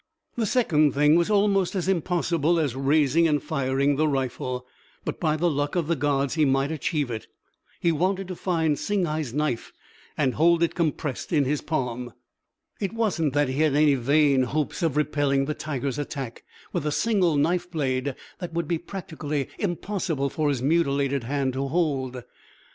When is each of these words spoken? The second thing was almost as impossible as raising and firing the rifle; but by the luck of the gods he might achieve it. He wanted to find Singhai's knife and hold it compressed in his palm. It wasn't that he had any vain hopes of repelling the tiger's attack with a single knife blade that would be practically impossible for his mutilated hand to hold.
The 0.35 0.47
second 0.47 0.93
thing 0.93 1.13
was 1.15 1.29
almost 1.29 1.75
as 1.75 1.87
impossible 1.87 2.59
as 2.59 2.75
raising 2.75 3.27
and 3.27 3.39
firing 3.39 3.97
the 3.97 4.07
rifle; 4.07 4.65
but 5.05 5.19
by 5.19 5.37
the 5.37 5.47
luck 5.47 5.75
of 5.75 5.85
the 5.85 5.95
gods 5.95 6.33
he 6.33 6.43
might 6.43 6.71
achieve 6.71 7.11
it. 7.11 7.27
He 7.79 7.91
wanted 7.91 8.27
to 8.29 8.35
find 8.35 8.79
Singhai's 8.79 9.31
knife 9.31 9.71
and 10.17 10.33
hold 10.33 10.63
it 10.63 10.73
compressed 10.73 11.31
in 11.31 11.45
his 11.45 11.61
palm. 11.61 12.13
It 12.79 12.93
wasn't 12.93 13.33
that 13.35 13.49
he 13.49 13.61
had 13.61 13.75
any 13.75 13.93
vain 13.93 14.41
hopes 14.41 14.81
of 14.81 14.97
repelling 14.97 15.45
the 15.45 15.53
tiger's 15.53 15.99
attack 15.99 16.45
with 16.73 16.87
a 16.87 16.91
single 16.91 17.35
knife 17.37 17.69
blade 17.69 18.15
that 18.39 18.53
would 18.53 18.67
be 18.67 18.79
practically 18.79 19.49
impossible 19.59 20.31
for 20.31 20.49
his 20.49 20.63
mutilated 20.63 21.25
hand 21.25 21.53
to 21.53 21.67
hold. 21.67 22.23